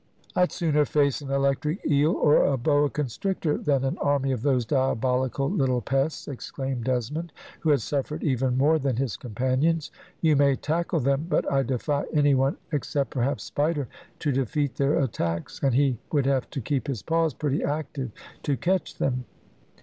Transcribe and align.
"I'd 0.35 0.51
sooner 0.51 0.83
face 0.83 1.21
an 1.21 1.29
electric 1.29 1.85
eel, 1.85 2.13
or 2.13 2.43
a 2.43 2.57
boa 2.57 2.89
constrictor, 2.89 3.55
than 3.59 3.83
an 3.83 3.99
army 3.99 4.31
of 4.31 4.41
those 4.41 4.65
diabolical 4.65 5.47
little 5.47 5.79
pests," 5.81 6.27
exclaimed 6.27 6.85
Desmond, 6.85 7.31
who 7.59 7.69
had 7.69 7.81
suffered 7.81 8.23
even 8.23 8.57
more 8.57 8.79
than 8.79 8.95
his 8.95 9.15
companions; 9.15 9.91
"you 10.19 10.35
may 10.35 10.55
tackle 10.55 11.01
them, 11.01 11.27
but 11.29 11.45
I 11.51 11.61
defy 11.61 12.05
any 12.13 12.33
one 12.33 12.57
except 12.71 13.11
perhaps 13.11 13.43
Spider, 13.43 13.87
to 14.17 14.31
defeat 14.31 14.73
their 14.77 14.97
attacks, 14.97 15.59
and 15.61 15.75
he 15.75 15.99
would 16.11 16.25
have 16.25 16.49
to 16.49 16.61
keep 16.61 16.87
his 16.87 17.03
paws 17.03 17.35
pretty 17.35 17.63
active 17.63 18.09
to 18.41 18.57
catch 18.57 18.95
them." 18.97 19.25